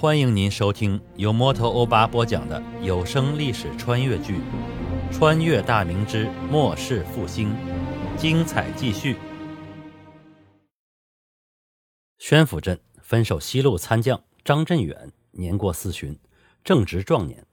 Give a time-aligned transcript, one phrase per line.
[0.00, 4.38] 欢迎您收听由摩托欧巴播讲的有声历史穿越剧
[5.12, 7.50] 《穿越大明之末世复兴》，
[8.16, 9.18] 精彩继续。
[12.16, 16.18] 宣府镇分守西路参将张振远年过四旬，
[16.64, 17.44] 正值壮年。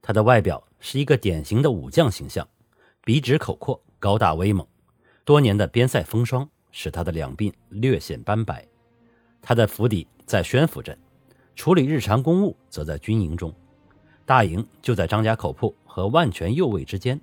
[0.00, 2.46] 他的外表是一个典型的武将形象，
[3.04, 4.64] 笔直口阔，高大威猛。
[5.24, 8.64] 多年的边塞风霜使他的两鬓略显斑白。
[9.42, 10.96] 他的府邸在宣府镇。
[11.60, 13.54] 处理日常公务，则在军营中。
[14.24, 17.20] 大营就在张家口铺和万全右卫之间。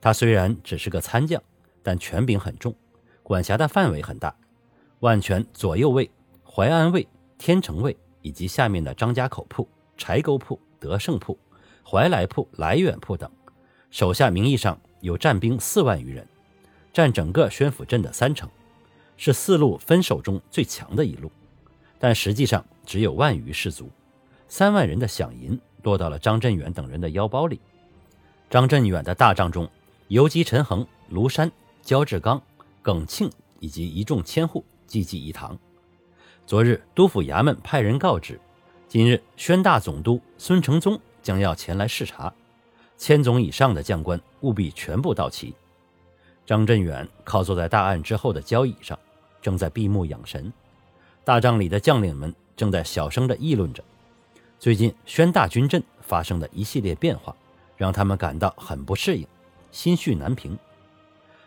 [0.00, 1.42] 他虽然只是个参将，
[1.82, 2.72] 但权柄很重，
[3.24, 4.32] 管辖的范围很大。
[5.00, 6.08] 万全左右卫、
[6.44, 7.08] 淮安卫、
[7.38, 11.36] 天成卫以及下面的张家口铺、柴沟铺、德胜铺、
[11.84, 13.28] 怀来铺、来远铺等，
[13.90, 16.24] 手下名义上有战兵四万余人，
[16.92, 18.48] 占整个宣府镇的三成，
[19.16, 21.28] 是四路分守中最强的一路。
[22.06, 23.90] 但实际上只有万余士卒，
[24.46, 27.60] 三万人的饷银落到了张振远等人的腰包里。
[28.48, 29.68] 张振远的大帐中，
[30.06, 31.50] 游击陈恒、卢山、
[31.82, 32.40] 焦志刚、
[32.80, 35.58] 耿庆以及一众千户济济一堂。
[36.46, 38.38] 昨日督府衙门派人告知，
[38.86, 42.32] 今日宣大总督孙承宗将要前来视察，
[42.96, 45.52] 千总以上的将官务必全部到齐。
[46.46, 48.96] 张振远靠坐在大案之后的交椅上，
[49.42, 50.52] 正在闭目养神。
[51.26, 53.82] 大帐里的将领们正在小声地议论着，
[54.60, 57.34] 最近宣大军阵发生的一系列变化，
[57.76, 59.26] 让他们感到很不适应，
[59.72, 60.56] 心绪难平。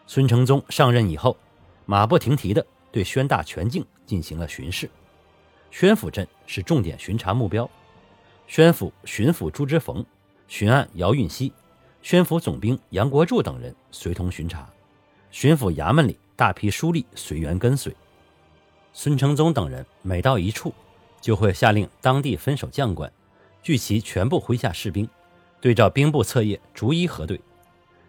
[0.06, 1.38] 孙承宗上任以后，
[1.86, 4.90] 马不停蹄地对宣大全境进行了巡视。
[5.72, 7.70] 宣府镇是重点巡查目标，
[8.48, 10.06] 宣府巡抚朱之冯、
[10.50, 11.54] 巡按姚运熙、
[12.02, 14.70] 宣府总兵杨国柱等人随同巡查，
[15.32, 17.96] 巡抚衙门里大批书吏随员跟随。
[18.94, 20.74] 孙承宗等人每到一处，
[21.22, 23.12] 就会下令当地分守将官
[23.62, 25.08] 聚齐全部麾下士兵，
[25.62, 27.40] 对照兵部册页逐一核对。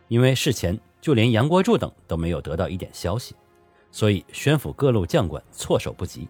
[0.08, 3.36] 因为事前就连杨国柱等都没有得到一点消息，
[3.92, 6.28] 所以宣府各路将官措手不及。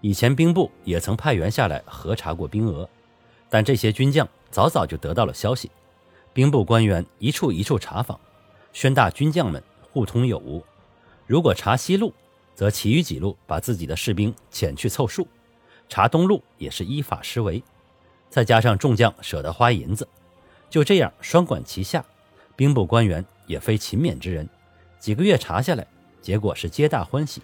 [0.00, 2.88] 以前兵部也曾派员下来核查过兵额，
[3.48, 5.70] 但这些军将早早就得到了消息。
[6.34, 8.18] 兵部官员一处一处查访，
[8.72, 10.62] 宣大军将们互通有无。
[11.26, 12.12] 如果查西路，
[12.54, 15.26] 则其余几路把自己的士兵遣去凑数，
[15.88, 17.62] 查东路也是依法施为，
[18.28, 20.06] 再加上众将舍得花银子，
[20.70, 22.04] 就这样双管齐下，
[22.56, 24.48] 兵部官员也非勤勉之人，
[24.98, 25.86] 几个月查下来，
[26.20, 27.42] 结果是皆大欢喜。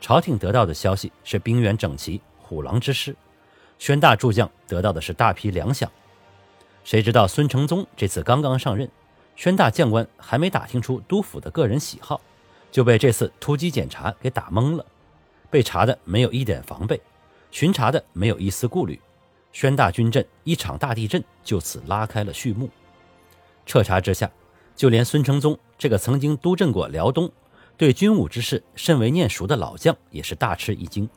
[0.00, 3.12] 朝廷得到的消息是兵员整齐，虎狼之师；
[3.78, 5.88] 宣大助将得到的是大批粮饷。
[6.84, 8.88] 谁知道孙承宗这次刚刚上任，
[9.34, 12.20] 宣大将官还没打听出督府的个人喜好。
[12.70, 14.84] 就被这次突击检查给打懵了，
[15.50, 17.00] 被查的没有一点防备，
[17.50, 19.00] 巡查的没有一丝顾虑，
[19.52, 22.68] 宣大军阵一场大地震就此拉开了序幕。
[23.64, 24.30] 彻查之下，
[24.74, 27.30] 就连孙承宗这个曾经督镇过辽东、
[27.76, 31.08] 对军武之事甚为念熟的老将也是大吃一惊。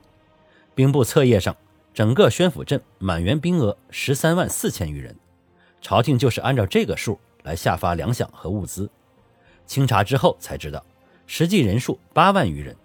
[0.73, 1.55] 兵部册页上，
[1.93, 5.15] 整个宣府镇满员兵额十三万四千余人，
[5.81, 8.89] 朝廷就是按照这个数来下发粮饷和物资。
[9.67, 10.83] 清查之后才知道。
[11.31, 12.75] 实际人数八万余人，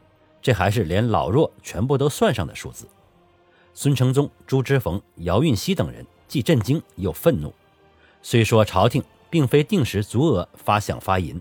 [0.43, 2.87] 这还是连老弱全部都算上的数字。
[3.73, 7.55] 孙承宗、朱之冯、姚运熙等人既震惊又愤怒。
[8.21, 11.41] 虽说朝廷并非定时足额发饷发银，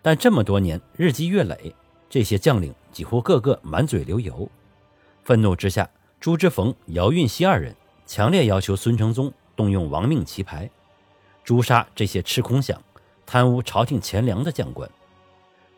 [0.00, 1.74] 但这么多年日积月累，
[2.08, 4.50] 这些将领几乎个个满嘴流油。
[5.22, 7.76] 愤怒之下，朱之冯、姚运熙二人
[8.06, 10.70] 强烈要求孙承宗动用亡命旗牌，
[11.44, 12.74] 诛杀这些吃空饷、
[13.26, 14.90] 贪污朝廷钱粮的将官。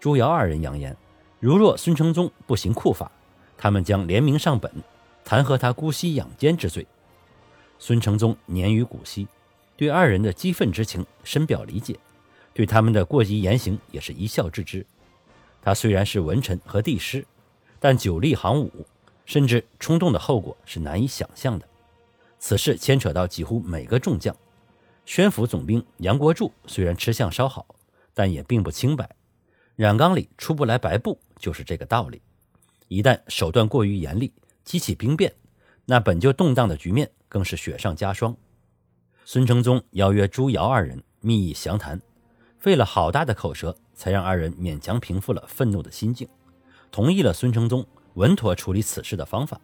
[0.00, 0.97] 朱姚二人扬言，
[1.38, 3.12] 如若孙承宗不行酷法，
[3.59, 4.72] 他们将联名上本，
[5.22, 6.87] 弹劾他姑息养奸之罪。
[7.78, 9.28] 孙承宗年逾古稀，
[9.77, 11.99] 对二人的激愤之情深表理解，
[12.55, 14.87] 对他们的过激言行也是一笑置之。
[15.60, 17.27] 他虽然是文臣和帝师，
[17.78, 18.86] 但久历行武，
[19.27, 21.69] 甚至冲动的后果是难以想象的。
[22.39, 24.34] 此事牵扯到几乎每个众将。
[25.04, 27.66] 宣府总兵杨国柱虽然吃相稍好，
[28.15, 29.07] 但也并不清白。
[29.80, 32.21] 染缸里出不来白布，就是这个道理。
[32.88, 34.30] 一旦手段过于严厉，
[34.62, 35.32] 激起兵变，
[35.86, 38.36] 那本就动荡的局面更是雪上加霜。
[39.24, 41.98] 孙承宗邀约朱瑶二人密议详谈，
[42.59, 46.28] 费了好大的口舌，才让二人勉强平复了愤怒的心境，
[46.91, 47.86] 同意了孙承宗
[48.16, 49.59] 稳妥处理此事的方法。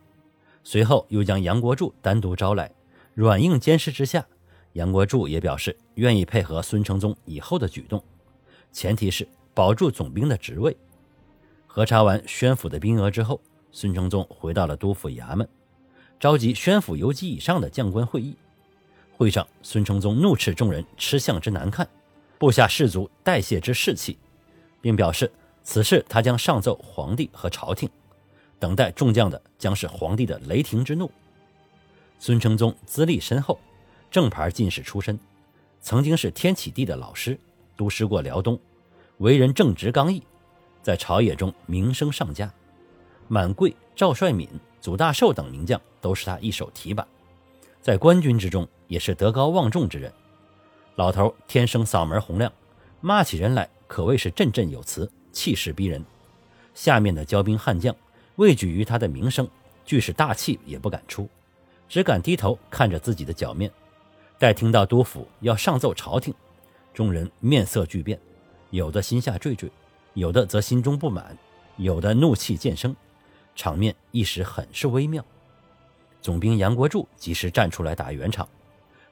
[0.64, 2.72] 随后又将杨国柱单独招来，
[3.12, 4.26] 软硬兼施之下，
[4.72, 8.02] 杨国柱也表示愿意配合孙承宗以后的举动，
[8.72, 9.28] 前提是。
[9.56, 10.76] 保住总兵的职位。
[11.66, 13.40] 核查完宣府的兵额之后，
[13.72, 15.48] 孙承宗回到了督府衙门。
[16.20, 18.36] 召集宣府游击以上的将官会议。
[19.16, 21.88] 会上，孙承宗怒斥众人吃相之难看，
[22.36, 24.18] 部下士卒代谢之士气，
[24.82, 25.32] 并表示
[25.62, 27.88] 此事他将上奏皇帝和朝廷，
[28.58, 31.10] 等待众将的将是皇帝的雷霆之怒。
[32.18, 33.58] 孙承宗资历深厚，
[34.10, 35.18] 正牌进士出身，
[35.80, 37.38] 曾经是天启帝的老师，
[37.74, 38.58] 督师过辽东，
[39.18, 40.22] 为人正直刚毅，
[40.82, 42.52] 在朝野中名声上佳。
[43.28, 44.48] 满贵、赵帅敏、
[44.80, 47.06] 祖大寿等名将都是他一手提拔，
[47.80, 48.66] 在官军之中。
[48.88, 50.12] 也是德高望重之人，
[50.94, 52.52] 老头天生嗓门洪亮，
[53.00, 56.04] 骂起人来可谓是振振有词，气势逼人。
[56.72, 57.92] 下面的骄兵悍将
[58.36, 59.48] 畏惧于他的名声，
[59.84, 61.28] 俱是大气也不敢出，
[61.88, 63.68] 只敢低头看着自己的脚面。
[64.38, 66.32] 待听到督府要上奏朝廷，
[66.94, 68.16] 众人面色巨变，
[68.70, 69.70] 有的心下惴惴，
[70.14, 71.36] 有的则心中不满，
[71.76, 72.94] 有的怒气渐生，
[73.54, 75.24] 场面一时很是微妙。
[76.20, 78.48] 总兵杨国柱及时站出来打圆场。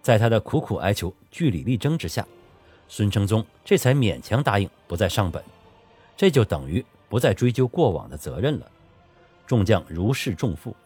[0.03, 2.27] 在他的苦苦哀求、据理力争之下，
[2.89, 5.43] 孙承宗这才勉强答应不再上本，
[6.17, 8.71] 这就等于不再追究过往的责任了。
[9.47, 10.77] 众将如释重负，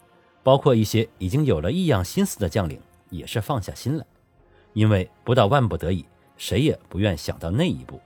[0.44, 2.80] 包括一些已经有了异样心思的将领，
[3.10, 4.06] 也是放下心来，
[4.72, 6.04] 因为不到万不得已，
[6.36, 8.00] 谁也不愿想到那一步。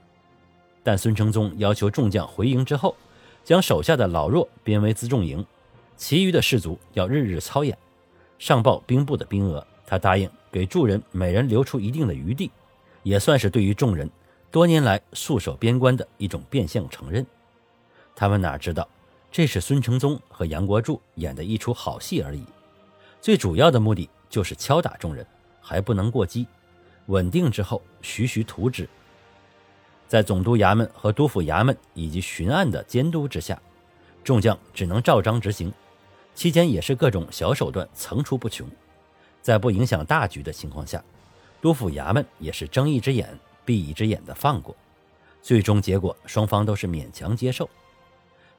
[0.83, 2.95] 但孙承宗要求众将回营之后，
[3.43, 5.45] 将手下的老弱编为辎重营，
[5.95, 7.77] 其余的士卒要日日操演，
[8.37, 9.65] 上报兵部的兵额。
[9.85, 12.51] 他答应给众人每人留出一定的余地，
[13.03, 14.09] 也算是对于众人
[14.49, 17.25] 多年来戍守边关的一种变相承认。
[18.15, 18.87] 他们哪知道，
[19.31, 22.43] 这是孙承宗和杨国柱演的一出好戏而已。
[23.21, 25.25] 最主要的目的就是敲打众人，
[25.61, 26.47] 还不能过激。
[27.07, 28.87] 稳定之后，徐徐图之。
[30.07, 33.59] 在总督衙门和督府衙门以及巡按的监督之下，
[34.23, 35.73] 众将只能照章执行，
[36.35, 38.67] 期间也是各种小手段层出不穷。
[39.41, 41.03] 在不影响大局的情况下，
[41.61, 43.27] 督府衙门也是睁一只眼
[43.65, 44.75] 闭一只眼的放过，
[45.41, 47.69] 最终结果双方都是勉强接受。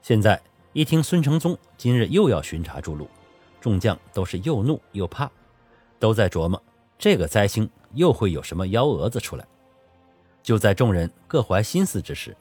[0.02, 0.40] 现在
[0.72, 3.08] 一听孙承宗今日又要巡查筑路，
[3.60, 5.30] 众将都是又怒又怕，
[5.98, 6.60] 都在琢磨
[6.98, 9.46] 这个灾星又会有什么幺蛾子出来。
[10.44, 12.36] 就在众人各怀心思之时，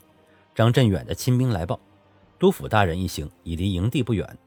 [0.54, 1.80] 张振远的亲兵来报，
[2.38, 4.38] 督府大人一行已离营地不远。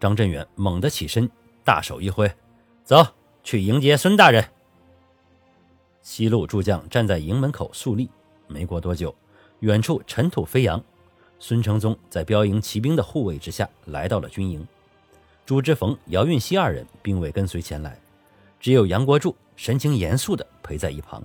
[0.00, 1.28] 张振远猛地起身，
[1.64, 2.32] 大手一挥，
[2.84, 3.04] 走。
[3.44, 4.44] 去迎接孙大人。
[6.00, 8.08] 西路诸将站在营门口肃立。
[8.46, 9.12] 没过多久，
[9.58, 10.80] 远处尘土飞扬，
[11.40, 14.64] 孙承宗在标营骑兵的护卫之下来到了军营。
[15.44, 17.98] 朱之冯、姚运熙二人并未跟随前来，
[18.60, 21.20] 只有杨国柱神情严肃地陪在一旁。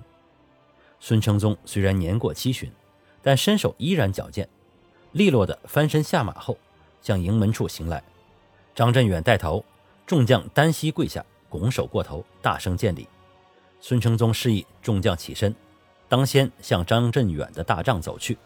[1.00, 2.70] 孙承宗虽然年过七旬，
[3.22, 4.48] 但身手依然矫健，
[5.12, 6.58] 利落地翻身下马后，
[7.00, 8.02] 向营门处行来。
[8.74, 9.64] 张振远带头，
[10.06, 11.24] 众将单膝跪下。
[11.50, 13.08] 拱手过头，大声见礼。
[13.80, 15.54] 孙承宗示意众将起身，
[16.06, 18.36] 当先向张振远的大帐走去。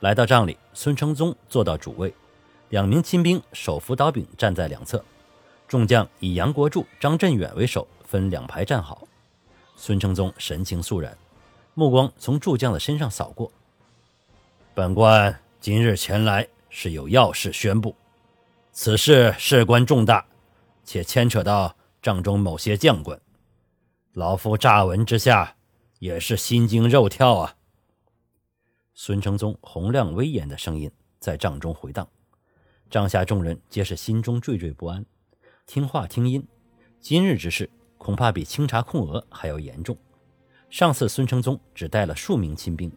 [0.00, 2.14] 来到帐里，孙承宗坐到主位，
[2.70, 5.04] 两名亲兵手扶刀柄站在两侧，
[5.68, 9.06] 众将以杨国柱、张振远为首，分两排站好。
[9.76, 11.14] 孙承宗神情肃然，
[11.78, 13.52] 目光从诸将的身上扫过。
[14.74, 17.94] 本官今日前来是有要事宣布，
[18.72, 20.26] 此事事关重大，
[20.82, 21.76] 且牵扯到。
[22.02, 23.20] 帐中某些将官，
[24.12, 25.56] 老夫乍闻之下
[25.98, 27.56] 也是心惊肉跳啊。
[28.94, 32.08] 孙承宗洪亮威严的声音在帐中回荡，
[32.88, 35.04] 帐下众人皆是心中惴惴不安，
[35.66, 36.46] 听话听音。
[37.00, 37.68] 今日之事
[37.98, 39.98] 恐怕比清查控额还要严重。
[40.76, 42.92] 上次孙承宗只带了数名亲兵，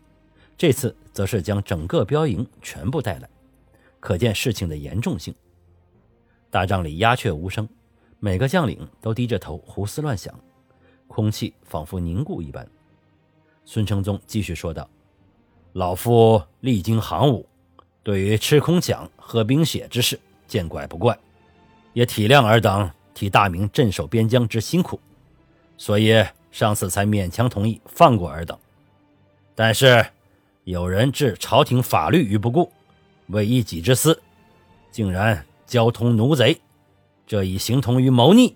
[0.57, 3.29] 这次则是将整个标营全部带来，
[4.01, 5.33] 可见事情的严重性。
[6.51, 7.65] 大帐里鸦雀无声。
[8.19, 10.37] 每个将领都低着头胡思乱想，
[11.07, 12.67] 空气仿佛凝固一般。
[13.63, 14.85] 孙承宗继续说道
[15.71, 17.47] ：“老夫历经行伍，
[18.03, 20.19] 对于吃空饷、喝冰血之事
[20.49, 21.17] 见怪不怪，
[21.93, 24.99] 也体谅尔等替大明镇守边疆之辛苦，
[25.77, 26.21] 所以
[26.51, 28.57] 上次才勉强同意放过尔等。
[29.55, 30.05] 但是
[30.63, 32.71] 有人置朝廷法律于不顾，
[33.27, 34.21] 为一己之私，
[34.91, 36.59] 竟然交通奴贼。”
[37.27, 38.55] 这已形同于谋逆，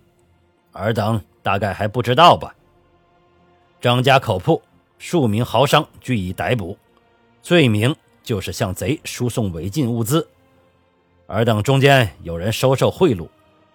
[0.72, 2.56] 尔等大概还不知道吧？
[3.80, 4.60] 张家口铺
[4.98, 6.76] 数名豪商俱已逮捕，
[7.44, 10.28] 罪名就是向贼输送违禁物资。
[11.28, 13.28] 尔等中间有人收受贿赂，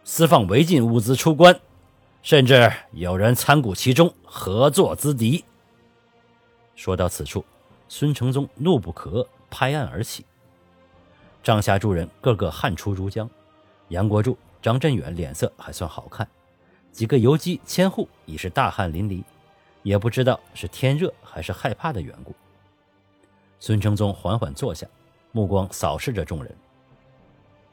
[0.02, 1.60] 私放违禁物资出关，
[2.28, 5.42] 甚至有人参股其中，合作资敌。
[6.76, 7.42] 说到此处，
[7.88, 10.26] 孙承宗怒不可遏，拍案而起。
[11.42, 13.26] 帐下诸人个个汗出如浆。
[13.88, 14.36] 杨国柱。
[14.60, 16.28] 张振远脸色还算好看，
[16.92, 19.22] 几个游击千户已是大汗淋漓，
[19.82, 22.34] 也不知道是天热还是害怕的缘故。
[23.58, 24.86] 孙承宗缓缓坐下，
[25.32, 26.54] 目光扫视着众人。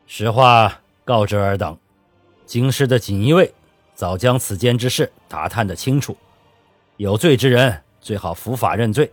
[0.08, 1.78] 实话告知尔等，
[2.46, 3.54] 京师的锦衣卫
[3.96, 6.16] 早将此间之事打探得清楚，
[6.98, 9.12] 有罪之人最好伏法认罪。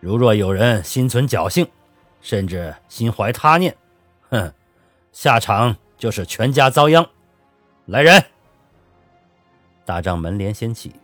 [0.00, 1.66] 如若有人心存侥幸，
[2.20, 3.76] 甚至心怀他念，
[4.28, 4.52] 哼，
[5.12, 7.08] 下场就是全家遭殃。
[7.86, 8.24] 来人！
[9.84, 10.94] 大帐门帘掀起，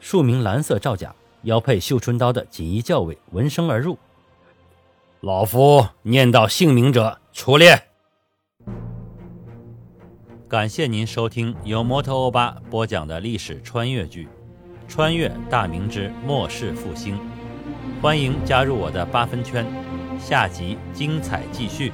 [0.00, 3.96] 数名蓝色罩甲、腰佩绣春刀的锦衣教尉闻声而入。
[5.20, 7.87] 老夫念到姓名者出列。
[10.48, 14.24] 感谢您收听由摩托欧巴播讲的历史穿越剧
[14.88, 17.16] 《穿越大明之末世复兴》，
[18.00, 19.66] 欢迎加入我的八分圈，
[20.18, 21.92] 下集精彩继续。